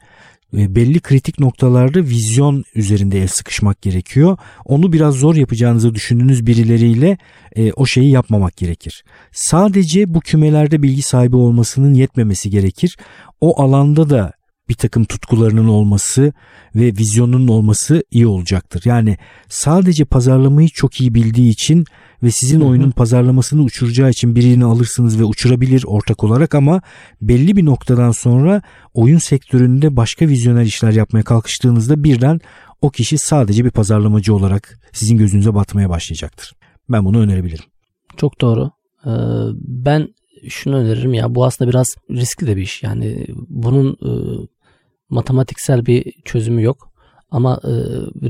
e, 0.58 0.76
belli 0.76 1.00
kritik 1.00 1.40
noktalarda 1.40 2.00
vizyon 2.00 2.64
üzerinde 2.76 3.22
el 3.22 3.28
sıkışmak 3.28 3.82
gerekiyor. 3.82 4.38
Onu 4.66 4.94
biraz 4.94 5.16
zor 5.16 5.36
yapacağınızı 5.36 5.96
düşündüğünüz 5.96 6.46
birileriyle 6.46 7.18
e, 7.56 7.72
o 7.74 7.86
şeyi 7.86 8.12
yapmamak 8.12 8.58
gerekir. 8.58 9.04
Sadece 9.32 10.14
bu 10.14 10.20
kümelerde 10.20 10.82
bilgi 10.84 11.02
sahibi 11.02 11.36
olmasının 11.36 11.94
yetmemesi 11.94 12.50
gerekir. 12.50 12.98
O 13.42 13.62
alanda 13.62 14.10
da 14.10 14.38
bir 14.70 14.74
takım 14.74 15.06
tutkularının 15.06 15.68
olması 15.68 16.34
ve 16.76 16.86
vizyonunun 16.86 17.48
olması 17.48 18.04
iyi 18.12 18.28
olacaktır. 18.28 18.82
Yani 18.86 19.18
sadece 19.48 20.06
pazarlamayı 20.06 20.68
çok 20.68 21.02
iyi 21.02 21.14
bildiği 21.14 21.50
için 21.52 21.86
ve 22.24 22.32
sizin 22.32 22.62
oyunun 22.62 22.92
pazarlamasını 22.92 23.62
uçuracağı 23.62 24.10
için 24.10 24.36
birini 24.36 24.66
alırsınız 24.66 25.20
ve 25.20 25.24
uçurabilir 25.24 25.84
ortak 25.88 26.24
olarak 26.24 26.56
ama 26.56 26.82
belli 27.22 27.56
bir 27.56 27.66
noktadan 27.66 28.12
sonra 28.12 28.62
oyun 28.94 29.18
sektöründe 29.18 29.96
başka 29.96 30.28
vizyoner 30.28 30.64
işler 30.64 30.92
yapmaya 30.92 31.24
kalkıştığınızda 31.24 32.04
birden 32.04 32.40
o 32.82 32.90
kişi 32.90 33.18
sadece 33.18 33.66
bir 33.66 33.72
pazarlamacı 33.72 34.36
olarak 34.36 34.80
sizin 34.94 35.18
gözünüze 35.18 35.54
batmaya 35.54 35.90
başlayacaktır. 35.90 36.54
Ben 36.90 37.06
bunu 37.06 37.20
önerebilirim. 37.20 37.66
Çok 38.18 38.42
doğru. 38.42 38.72
Ee, 39.06 39.10
ben 39.62 40.08
şunu 40.48 40.76
öneririm 40.76 41.14
ya 41.14 41.36
bu 41.36 41.46
aslında 41.46 41.70
biraz 41.70 41.96
riskli 42.12 42.48
de 42.48 42.56
bir 42.56 42.62
iş. 42.62 42.84
Yani 42.84 43.28
bunun 43.48 43.94
e, 43.94 44.12
matematiksel 45.10 45.86
bir 45.86 46.13
çözümü 46.25 46.63
yok. 46.63 46.89
Ama 47.32 47.60
e, 47.63 47.72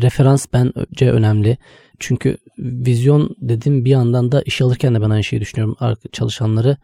referans 0.02 0.46
bence 0.54 1.12
önemli. 1.12 1.58
Çünkü 2.00 2.38
vizyon 2.60 3.36
dedim 3.42 3.86
bir 3.86 3.90
yandan 3.90 4.32
da 4.32 4.42
iş 4.42 4.62
alırken 4.62 4.96
de 4.96 5.02
ben 5.02 5.10
aynı 5.10 5.24
şeyi 5.24 5.42
düşünüyorum. 5.42 5.76
Çalışanları 6.12 6.78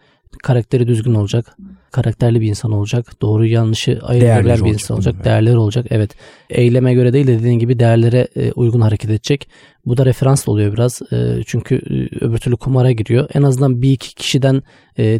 karakteri 0.43 0.87
düzgün 0.87 1.13
olacak. 1.13 1.57
Karakterli 1.91 2.41
bir 2.41 2.47
insan 2.47 2.71
olacak. 2.71 3.21
Doğru 3.21 3.45
yanlışı 3.45 3.99
ayırabilen 4.03 4.65
bir 4.65 4.73
insan 4.73 4.97
olacak. 4.97 5.13
Evet. 5.15 5.25
Değerleri 5.25 5.57
olacak. 5.57 5.85
Evet. 5.89 6.11
Eyleme 6.49 6.93
göre 6.93 7.13
değil 7.13 7.27
de 7.27 7.39
dediğin 7.39 7.59
gibi 7.59 7.79
değerlere 7.79 8.27
e, 8.35 8.51
uygun 8.51 8.81
hareket 8.81 9.09
edecek. 9.09 9.47
Bu 9.85 9.97
da 9.97 10.05
referans 10.05 10.47
oluyor 10.47 10.73
biraz. 10.73 11.01
E, 11.11 11.43
çünkü 11.45 11.75
e, 11.75 12.25
öbür 12.25 12.37
türlü 12.37 12.57
kumara 12.57 12.91
giriyor. 12.91 13.29
En 13.33 13.41
azından 13.41 13.81
bir 13.81 13.91
iki 13.91 14.15
kişiden 14.15 14.63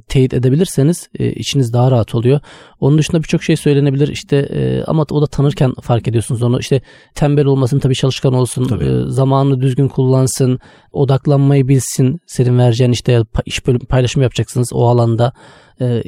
teyit 0.08 0.34
edebilirseniz 0.34 1.10
içiniz 1.20 1.74
daha 1.74 1.92
rahat 1.92 2.16
oluyor. 2.16 2.40
Onun 2.80 2.98
dışında 2.98 3.24
birçok 3.24 3.44
şey 3.44 3.56
söylenebilir. 3.56 4.08
İşte 4.08 4.50
ama 4.88 5.06
o 5.12 5.22
da 5.22 5.28
tanırken 5.28 5.74
fark 5.82 6.08
ediyorsunuz 6.08 6.44
onu. 6.44 6.60
İşte 6.60 6.82
tembel 7.16 7.46
olmasın 7.46 7.80
tabii 7.80 7.96
çalışkan 7.96 8.34
olsun. 8.34 8.68
Tabii. 8.68 9.12
Zamanını 9.12 9.62
düzgün 9.62 9.88
kullansın. 9.88 10.60
Odaklanmayı 10.92 11.68
bilsin. 11.68 12.20
Senin 12.28 12.58
vereceğin 12.58 12.92
işte 12.92 13.24
iş 13.46 13.68
bölüm 13.68 13.80
paylaşımı 13.80 14.24
yapacaksınız 14.24 14.74
o 14.74 14.88
alanda. 14.88 15.34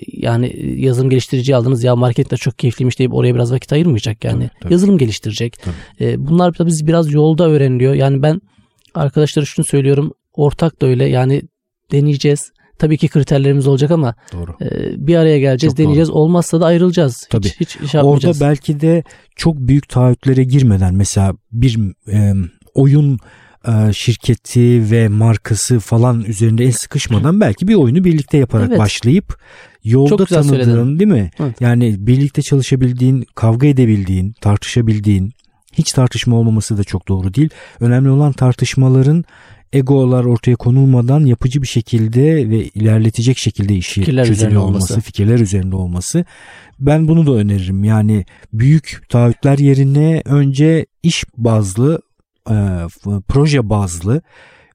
Yani 0.07 0.75
yazılım 0.77 1.09
geliştirici 1.09 1.55
aldınız 1.55 1.83
ya 1.83 1.95
markette 1.95 2.37
çok 2.37 2.59
keyifliymiş 2.59 2.99
deyip 2.99 3.13
oraya 3.13 3.35
biraz 3.35 3.53
vakit 3.53 3.73
ayırmayacak 3.73 4.23
yani. 4.23 4.47
Tabii, 4.47 4.59
tabii. 4.61 4.73
Yazılım 4.73 4.97
geliştirecek. 5.07 5.57
Tabii. 5.63 6.09
E, 6.09 6.27
bunlar 6.27 6.57
da 6.57 6.65
biz 6.65 6.87
biraz 6.87 7.13
yolda 7.13 7.49
öğreniliyor. 7.49 7.93
Yani 7.93 8.21
ben 8.21 8.41
arkadaşlara 8.93 9.45
şunu 9.45 9.65
söylüyorum. 9.65 10.11
Ortak 10.33 10.81
da 10.81 10.87
öyle 10.87 11.05
yani 11.05 11.41
deneyeceğiz. 11.91 12.51
Tabii 12.79 12.97
ki 12.97 13.07
kriterlerimiz 13.07 13.67
olacak 13.67 13.91
ama 13.91 14.15
doğru. 14.33 14.55
E, 14.61 14.67
bir 15.07 15.15
araya 15.15 15.39
geleceğiz, 15.39 15.71
çok 15.71 15.77
deneyeceğiz. 15.77 16.09
Doğru. 16.09 16.17
Olmazsa 16.17 16.61
da 16.61 16.65
ayrılacağız. 16.65 17.27
Tabii. 17.29 17.47
Hiç, 17.47 17.79
hiç 17.79 17.91
şey 17.91 18.01
Orada 18.01 18.31
belki 18.41 18.79
de 18.79 19.03
çok 19.35 19.57
büyük 19.57 19.89
taahhütlere 19.89 20.43
girmeden 20.43 20.95
mesela 20.95 21.33
bir 21.51 21.79
e, 22.11 22.33
oyun 22.73 23.19
şirketi 23.93 24.91
ve 24.91 25.07
markası 25.07 25.79
falan 25.79 26.23
üzerinde 26.23 26.63
el 26.63 26.71
sıkışmadan 26.71 27.41
belki 27.41 27.67
bir 27.67 27.75
oyunu 27.75 28.03
birlikte 28.03 28.37
yaparak 28.37 28.69
evet. 28.69 28.79
başlayıp 28.79 29.37
yolda 29.83 30.25
tanıdığın 30.25 30.49
söyledin. 30.49 30.99
değil 30.99 31.11
mi? 31.11 31.31
Evet. 31.39 31.61
Yani 31.61 31.95
birlikte 31.99 32.41
çalışabildiğin, 32.41 33.25
kavga 33.35 33.67
edebildiğin, 33.67 34.33
tartışabildiğin, 34.41 35.33
hiç 35.73 35.93
tartışma 35.93 36.35
olmaması 36.35 36.77
da 36.77 36.83
çok 36.83 37.07
doğru 37.07 37.33
değil. 37.33 37.49
Önemli 37.79 38.09
olan 38.09 38.33
tartışmaların 38.33 39.23
egolar 39.73 40.23
ortaya 40.23 40.55
konulmadan 40.55 41.25
yapıcı 41.25 41.61
bir 41.61 41.67
şekilde 41.67 42.49
ve 42.49 42.63
ilerletecek 42.63 43.37
şekilde 43.37 43.75
işi 43.75 44.01
Fikirler 44.01 44.25
çözülüyor 44.25 44.61
olması, 44.61 44.93
olması. 44.93 45.01
fikirler 45.01 45.39
üzerinde 45.39 45.75
olması. 45.75 46.25
Ben 46.79 47.07
bunu 47.07 47.27
da 47.27 47.31
öneririm. 47.31 47.83
Yani 47.83 48.25
büyük 48.53 49.03
taahhütler 49.09 49.57
yerine 49.57 50.21
önce 50.25 50.85
iş 51.03 51.23
bazlı, 51.37 51.95
e, 51.95 52.06
proje 53.27 53.69
bazlı 53.69 54.21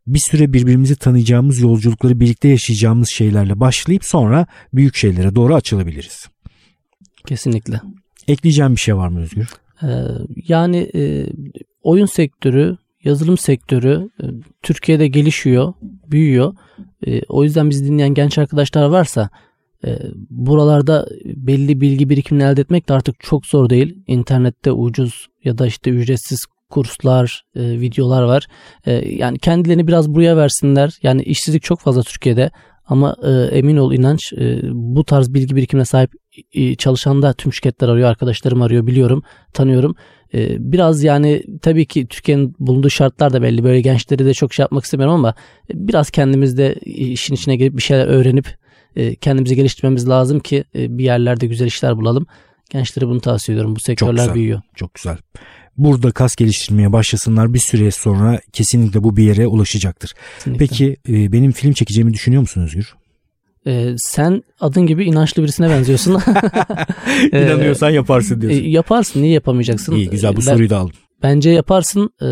bir 0.06 0.18
süre 0.18 0.52
birbirimizi 0.52 0.96
tanıyacağımız 0.96 1.60
yolculukları 1.60 2.20
birlikte 2.20 2.48
yaşayacağımız 2.48 3.08
şeylerle 3.08 3.60
başlayıp 3.60 4.04
sonra 4.04 4.46
büyük 4.72 4.96
şeylere 4.96 5.34
doğru 5.34 5.54
açılabiliriz. 5.54 6.26
Kesinlikle. 7.26 7.80
Ekleyeceğim 8.28 8.72
bir 8.72 8.80
şey 8.80 8.96
var 8.96 9.08
mı 9.08 9.20
Özgür? 9.20 9.48
Ee, 9.82 9.86
yani 10.48 10.90
e, 10.94 11.26
oyun 11.82 12.06
sektörü, 12.06 12.76
yazılım 13.04 13.38
sektörü 13.38 14.10
e, 14.22 14.24
Türkiye'de 14.62 15.08
gelişiyor, 15.08 15.72
büyüyor. 15.82 16.54
E, 17.06 17.22
o 17.28 17.44
yüzden 17.44 17.70
bizi 17.70 17.84
dinleyen 17.84 18.14
genç 18.14 18.38
arkadaşlar 18.38 18.84
varsa 18.84 19.30
e, 19.84 19.98
buralarda 20.30 21.08
belli 21.24 21.80
bilgi 21.80 22.08
birikimini 22.08 22.44
elde 22.44 22.60
etmek 22.60 22.88
de 22.88 22.94
artık 22.94 23.20
çok 23.20 23.46
zor 23.46 23.70
değil. 23.70 23.98
İnternette 24.06 24.72
ucuz 24.72 25.28
ya 25.44 25.58
da 25.58 25.66
işte 25.66 25.90
ücretsiz 25.90 26.44
kurslar, 26.72 27.44
e, 27.56 27.80
videolar 27.80 28.22
var. 28.22 28.46
E, 28.86 28.92
yani 28.92 29.38
kendilerini 29.38 29.86
biraz 29.86 30.08
buraya 30.08 30.36
versinler. 30.36 30.98
Yani 31.02 31.22
işsizlik 31.22 31.62
çok 31.62 31.80
fazla 31.80 32.02
Türkiye'de 32.02 32.50
ama 32.86 33.16
e, 33.22 33.30
emin 33.30 33.76
ol 33.76 33.92
inanç 33.92 34.32
e, 34.32 34.60
bu 34.72 35.04
tarz 35.04 35.34
bilgi 35.34 35.56
birikimine 35.56 35.84
sahip 35.84 36.10
e, 36.52 36.74
çalışan 36.74 37.22
da 37.22 37.32
tüm 37.32 37.52
şirketler 37.52 37.88
arıyor, 37.88 38.08
arkadaşlarım 38.08 38.62
arıyor 38.62 38.86
biliyorum, 38.86 39.22
tanıyorum. 39.52 39.94
E, 40.34 40.72
biraz 40.72 41.02
yani 41.02 41.42
tabii 41.62 41.86
ki 41.86 42.06
Türkiye'nin 42.06 42.54
bulunduğu 42.58 42.90
şartlar 42.90 43.32
da 43.32 43.42
belli. 43.42 43.64
Böyle 43.64 43.80
gençleri 43.80 44.26
de 44.26 44.34
çok 44.34 44.54
şey 44.54 44.62
yapmak 44.62 44.84
istemiyorum 44.84 45.14
ama 45.14 45.34
e, 45.70 45.72
biraz 45.74 46.10
kendimiz 46.10 46.58
de 46.58 46.74
işin 46.84 47.34
içine 47.34 47.56
girip 47.56 47.76
bir 47.76 47.82
şeyler 47.82 48.06
öğrenip 48.06 48.56
e, 48.96 49.14
kendimizi 49.14 49.56
geliştirmemiz 49.56 50.08
lazım 50.08 50.40
ki 50.40 50.64
e, 50.74 50.98
bir 50.98 51.04
yerlerde 51.04 51.46
güzel 51.46 51.66
işler 51.66 51.96
bulalım. 51.96 52.26
Gençlere 52.70 53.08
bunu 53.08 53.20
tavsiye 53.20 53.54
ediyorum. 53.54 53.76
Bu 53.76 53.80
sektörler 53.80 54.22
güzel. 54.22 54.34
büyüyor. 54.34 54.60
Çok 54.74 54.94
güzel. 54.94 55.16
Burada 55.76 56.10
kas 56.10 56.36
geliştirmeye 56.36 56.92
başlasınlar 56.92 57.54
bir 57.54 57.58
süre 57.58 57.90
sonra 57.90 58.40
kesinlikle 58.52 59.02
bu 59.04 59.16
bir 59.16 59.24
yere 59.24 59.46
ulaşacaktır. 59.46 60.12
Kesinlikle. 60.38 60.66
Peki 60.66 60.96
e, 61.08 61.32
benim 61.32 61.52
film 61.52 61.72
çekeceğimi 61.72 62.14
düşünüyor 62.14 62.40
musun 62.40 62.62
Özgür? 62.62 62.94
E, 63.66 63.94
sen 63.98 64.42
adın 64.60 64.86
gibi 64.86 65.04
inançlı 65.04 65.42
birisine 65.42 65.68
benziyorsun. 65.68 66.18
E, 67.32 67.42
İnanıyorsan 67.46 67.90
yaparsın 67.90 68.38
e, 68.38 68.40
diyorsun. 68.40 68.60
yaparsın. 68.62 69.22
Niye 69.22 69.32
yapamayacaksın? 69.32 69.94
İyi 69.94 70.10
güzel 70.10 70.32
bu 70.32 70.36
Ben- 70.36 70.40
soruyu 70.40 70.70
da 70.70 70.78
aldım. 70.78 70.96
Bence 71.22 71.50
yaparsın. 71.50 72.10
E, 72.22 72.26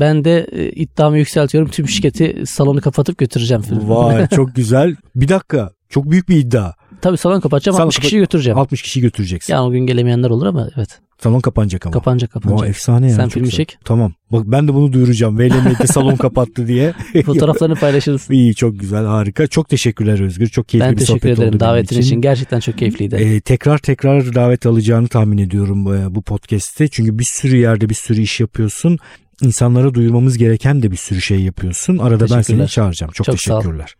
ben 0.00 0.24
de 0.24 0.46
e, 0.52 0.70
iddiamı 0.70 1.18
yükseltiyorum. 1.18 1.70
Tüm 1.70 1.88
şirketi 1.88 2.42
salonu 2.46 2.80
kapatıp 2.80 3.18
götüreceğim. 3.18 3.62
filmi. 3.62 3.88
Vay 3.88 4.26
çok 4.36 4.54
güzel. 4.56 4.96
Bir 5.16 5.28
dakika 5.28 5.72
çok 5.88 6.10
büyük 6.10 6.28
bir 6.28 6.36
iddia. 6.36 6.72
Tabii 7.00 7.16
salon 7.16 7.40
kapatacağım. 7.40 7.76
Salon 7.76 7.86
60 7.86 7.96
kapat- 7.96 8.02
kişi 8.04 8.18
götüreceğim. 8.18 8.58
60 8.58 8.82
kişi 8.82 9.00
götüreceksin. 9.00 9.52
Yani 9.52 9.62
o 9.68 9.70
gün 9.70 9.86
gelemeyenler 9.86 10.30
olur 10.30 10.46
ama 10.46 10.68
evet. 10.76 11.00
Salon 11.22 11.40
kapanacak 11.40 11.86
ama. 11.86 11.92
Kapanacak 11.92 12.30
kapanacak. 12.30 12.60
Vay, 12.60 12.68
efsane 12.68 13.06
ya. 13.10 13.16
Sen 13.16 13.22
çok 13.22 13.32
filmi 13.32 13.44
güzel. 13.44 13.56
çek. 13.56 13.78
Tamam. 13.84 14.12
Bak 14.32 14.42
ben 14.46 14.68
de 14.68 14.74
bunu 14.74 14.92
duyuracağım. 14.92 15.38
VLM'de 15.38 15.86
salon 15.92 16.16
kapattı 16.16 16.66
diye. 16.68 16.94
Fotoğraflarını 17.24 17.74
paylaşırız. 17.74 18.26
İyi 18.30 18.54
çok 18.54 18.80
güzel 18.80 19.04
harika. 19.04 19.46
Çok 19.46 19.68
teşekkürler 19.68 20.20
Özgür. 20.20 20.46
Çok 20.46 20.68
keyifli 20.68 20.86
ben 20.86 20.92
bir 20.94 20.98
teşekkür 20.98 21.20
sohbet 21.20 21.32
oldu 21.32 21.42
ederim 21.42 21.60
benim 21.60 21.60
davetin 21.60 22.00
için. 22.00 22.20
Gerçekten 22.20 22.60
çok 22.60 22.78
keyifliydi. 22.78 23.14
Ee, 23.14 23.40
tekrar 23.40 23.78
tekrar 23.78 24.34
davet 24.34 24.66
alacağını 24.66 25.08
tahmin 25.08 25.38
ediyorum 25.38 25.94
e, 25.94 26.14
bu 26.14 26.22
podcast'te. 26.22 26.88
Çünkü 26.88 27.18
bir 27.18 27.24
sürü 27.24 27.56
yerde 27.56 27.88
bir 27.88 27.94
sürü 27.94 28.20
iş 28.20 28.40
yapıyorsun. 28.40 28.98
İnsanlara 29.42 29.94
duyurmamız 29.94 30.38
gereken 30.38 30.82
de 30.82 30.90
bir 30.90 30.96
sürü 30.96 31.20
şey 31.20 31.40
yapıyorsun. 31.40 31.98
Arada 31.98 32.36
ben 32.36 32.42
seni 32.42 32.68
çağıracağım. 32.68 33.12
Çok, 33.12 33.26
Çok 33.26 33.40
sağ 33.40 33.56
ol. 33.56 33.60
teşekkürler. 33.60 33.94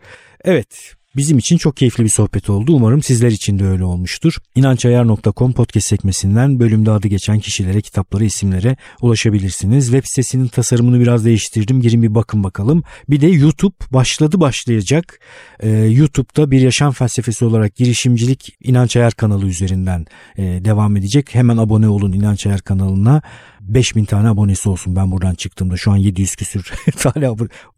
Evet. 0.45 0.98
Bizim 1.19 1.39
için 1.39 1.57
çok 1.57 1.77
keyifli 1.77 2.05
bir 2.05 2.09
sohbet 2.09 2.51
oldu. 2.51 2.73
Umarım 2.73 3.03
sizler 3.03 3.31
için 3.31 3.59
de 3.59 3.67
öyle 3.67 3.85
olmuştur. 3.85 4.37
İnançayar.com 4.55 5.53
podcast 5.53 5.89
sekmesinden 5.89 6.61
bölümde 6.61 6.91
adı 6.91 7.09
geçen 7.09 7.39
kişilere, 7.39 7.81
kitaplara, 7.81 8.25
isimlere 8.25 8.77
ulaşabilirsiniz. 9.03 9.85
Web 9.85 10.05
sitesinin 10.05 10.49
tasarımını 10.49 11.01
biraz 11.01 11.25
değiştirdim. 11.25 11.81
Girin 11.81 12.03
bir 12.03 12.15
bakın 12.15 12.45
bakalım. 12.45 12.83
Bir 13.09 13.21
de 13.21 13.27
YouTube 13.27 13.75
başladı 13.91 14.41
başlayacak. 14.41 15.21
Ee, 15.61 15.69
YouTube'da 15.71 16.51
bir 16.51 16.61
yaşam 16.61 16.93
felsefesi 16.93 17.45
olarak 17.45 17.77
girişimcilik 17.77 18.57
İnanç 18.63 18.97
Ayar 18.97 19.13
kanalı 19.13 19.47
üzerinden 19.47 20.07
e, 20.37 20.43
devam 20.43 20.97
edecek. 20.97 21.35
Hemen 21.35 21.57
abone 21.57 21.89
olun 21.89 22.13
İnanç 22.13 22.47
Ayar 22.47 22.61
kanalına. 22.61 23.23
5000 23.61 24.05
tane 24.05 24.29
abonesi 24.29 24.69
olsun 24.69 24.97
ben 24.97 25.11
buradan 25.11 25.35
çıktığımda. 25.35 25.77
Şu 25.77 25.91
an 25.91 25.97
700 25.97 26.37
küsür 26.37 26.73
tane 26.97 27.29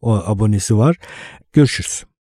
abonesi 0.03 0.77
var. 0.77 0.97
Görüşürüz. 1.53 2.10